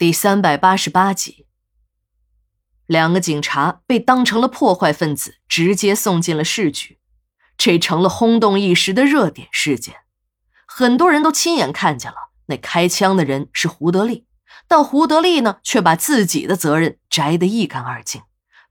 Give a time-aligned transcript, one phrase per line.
[0.00, 1.46] 第三百八十八集，
[2.86, 6.98] 两个警察被当成了破坏分子，直接送进了市局，
[7.58, 9.96] 这成了轰动一时的热点事件。
[10.66, 14.26] 很多人都亲眼看见了，那开枪的人是胡德利，
[14.66, 18.22] 但胡德利呢，却把自己的责任摘得一干二净，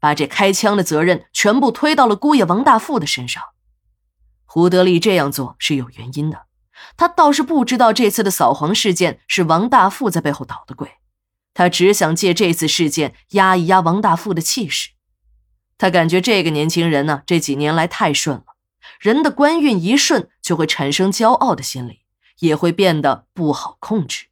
[0.00, 3.42] 把这开枪的责任全部推到了姑爷王大富的身上。
[4.46, 6.46] 胡德利这样做是有原因的，
[6.96, 10.90] 他倒是不知道这次的扫黄事件是王大富在背后捣的鬼。
[11.58, 14.90] 他只想借这次事件压一压王大富的气势。
[15.76, 18.44] 他感觉这个年轻人呢，这几年来太顺了。
[19.00, 22.02] 人的官运一顺，就会产生骄傲的心理，
[22.38, 24.26] 也会变得不好控制。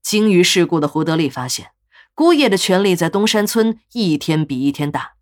[0.00, 1.72] 精于世故的胡德利发现，
[2.14, 5.14] 姑爷的权力在东山村一天比一天大。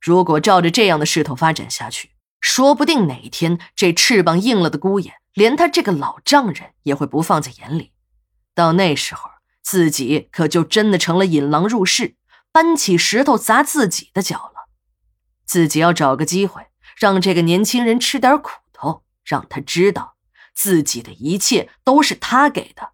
[0.00, 2.10] 如果照着这样的势头发展下去，
[2.40, 7.92] 说不定哪一天这翅膀硬了的姑爷，连他这个老丈人也会不放在眼里。
[8.52, 9.30] 到那时候。
[9.66, 12.14] 自己可就真的成了引狼入室，
[12.52, 14.68] 搬起石头砸自己的脚了。
[15.44, 20.14] 自己要找个机会，让这个年轻人吃点苦头，让他知道
[20.54, 22.90] 自己的一切都是他给的，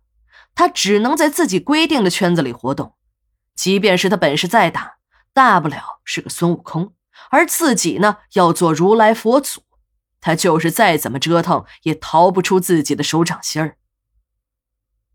[0.55, 2.95] 他只能在自己规定的圈子里活动。
[3.55, 4.95] 即便是他本事再大，
[5.35, 6.95] 大不了是个孙悟空，
[7.31, 9.61] 而自己呢，要做如来佛祖，
[10.23, 13.77] 他就是再怎么折腾，也逃不出自己的手掌心儿。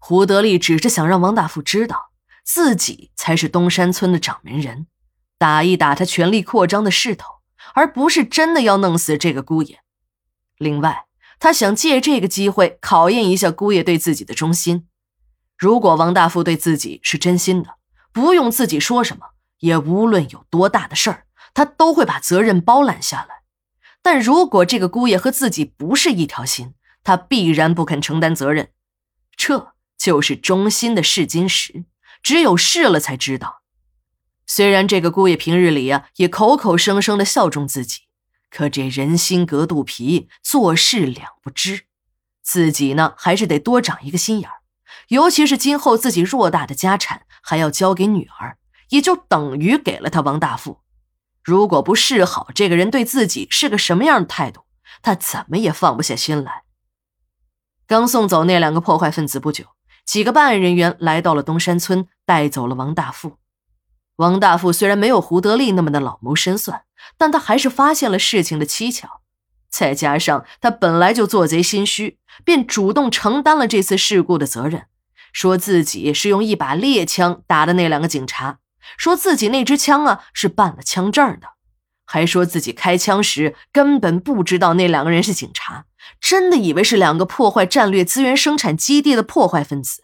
[0.07, 2.11] 胡德利只是想让王大富知道，
[2.45, 4.87] 自己才是东山村的掌门人，
[5.37, 7.41] 打一打他权力扩张的势头，
[7.73, 9.81] 而不是真的要弄死这个姑爷。
[10.57, 11.07] 另外，
[11.39, 14.87] 他想借这个机会考验一下姑爷对自己的忠心。
[15.57, 17.71] 如果王大富对自己是真心的，
[18.13, 23.41] 不用自己说什么，也无论有多大的事儿，他都会把责任包揽下来。
[24.01, 28.69] 但如果这个姑爷和自己不是一条心，他必然不肯承担责任。
[29.97, 31.85] 就是忠心的试金石，
[32.21, 33.61] 只有试了才知道。
[34.45, 38.03] 虽然这个姑爷平日里呀也口口声声的效忠自己，
[38.49, 41.85] 可这人心隔肚皮，做事两不知，
[42.41, 44.61] 自己呢还是得多长一个心眼儿。
[45.09, 48.57] 尤其是今后自己偌大的家产还要交给女儿，
[48.89, 50.81] 也就等于给了他王大富。
[51.43, 54.61] 如果不试好这个人对自己是个什么样的态度，
[55.01, 56.63] 他怎么也放不下心来。
[57.85, 59.65] 刚送走那两个破坏分子不久。
[60.07, 63.35] 几个办案人员来到了东山村，带走了王大富。
[64.15, 66.83] 王大富虽然没有胡德利那么的老谋深算，
[67.17, 69.21] 但他还是发现了事情的蹊跷。
[69.69, 74.85] 再加上他本来就做贼心虚，便主动承担了这次事故的责任，
[75.33, 78.59] 说自己是用一把猎枪打的那两个警察，
[78.97, 81.49] 说自己那支枪啊是办了枪证的，
[82.07, 85.85] 还说自己开枪时根本不知道那两个人是警察。
[86.19, 90.01] 真的以为是两个破坏战略资源生产基地的破坏分子，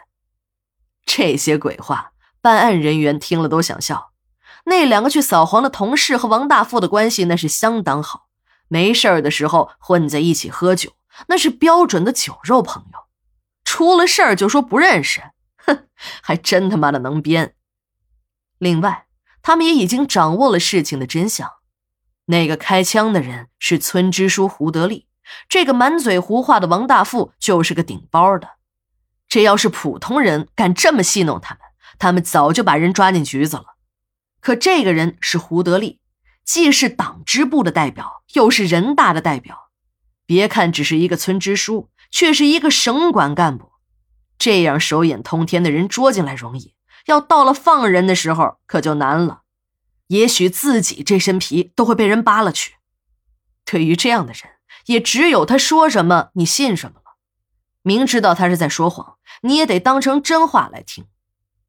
[1.06, 2.12] 这些鬼话，
[2.42, 4.12] 办案人员听了都想笑。
[4.66, 8.28] 那两个去扫黄的同事和王大富的关系那是相当好，
[8.68, 10.92] 没事儿的时候混在一起喝酒，
[11.28, 13.00] 那是标准的酒肉朋友。
[13.64, 15.22] 出了事儿就说不认识，
[15.58, 15.88] 哼，
[16.22, 17.56] 还真他妈的能编。
[18.60, 19.08] 另外，
[19.42, 21.50] 他们也已经掌握了事情的真相，
[22.26, 25.08] 那个开枪的人是村支书胡德利。
[25.48, 28.50] 这个满嘴胡话的王大富就是个顶包的，
[29.28, 31.62] 这要是普通人敢这么戏弄他们，
[31.98, 33.76] 他们早就把人抓进局子了。
[34.42, 36.02] 可这个人是胡德利，
[36.44, 39.70] 既是党支部的代表，又是人大的代表。
[40.26, 43.72] 别看只是一个村支书，却是一个省管干部。
[44.38, 49.43] 这样手眼通天的人捉进来容易，要到了放人的时候可就难了。
[50.14, 52.76] 也许自己这身皮都会被人扒了去。
[53.66, 54.54] 对于这样的人。
[54.88, 57.16] 也只有他说什么你信什么了，
[57.84, 61.06] 明知道他是在说谎，你也得当成真话来听。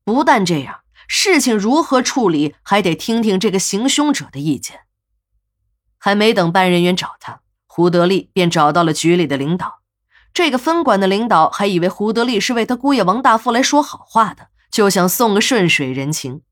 [0.03, 4.81] 不但这样，事情如何处理还得听听这个行凶者的意见。
[5.97, 9.83] 还没等办案人员找他，胡德利便找到了局里的领导。
[10.33, 16.43] 这个分管的领导还以为胡德利是为他姑爷王大富来说好话的，就想送个顺水人情。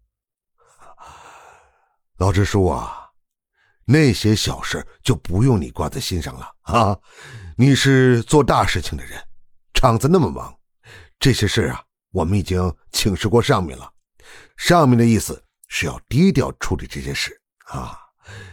[2.22, 3.10] 老支书啊。
[3.84, 6.96] 那些小事就不用你挂在心上了啊！
[7.56, 9.20] 你是做大事情的人，
[9.74, 10.54] 厂子那么忙，
[11.19, 11.82] 这些事啊，
[12.12, 13.92] 我们已经请示过上面了。
[14.56, 17.98] 上面的意思是要低调处理这些事啊。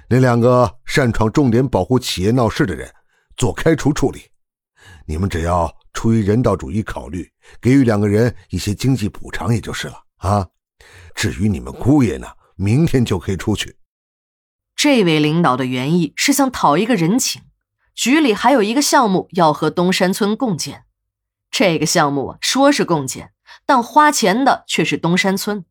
[0.09, 2.91] 那两个擅闯重点保护企业闹事的人，
[3.37, 4.23] 做开除处理。
[5.05, 7.31] 你们只要出于人道主义考虑，
[7.61, 10.47] 给予两个人一些经济补偿，也就是了啊。
[11.13, 12.27] 至于你们姑爷呢，
[12.61, 13.77] 明天就可以出去。
[14.75, 17.43] 这位领导的原意是想讨一个人情，
[17.95, 20.83] 局里还有一个项目要和东山村共建。
[21.49, 23.31] 这个项目啊，说是共建，
[23.65, 25.63] 但花钱的却是东山村，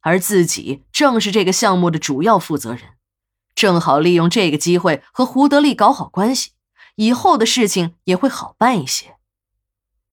[0.00, 2.90] 而自己正是这个项目的主要负责人，
[3.56, 6.52] 正好利用这个机会和胡德利搞好关系，
[6.94, 9.15] 以后的事情也会好办一些。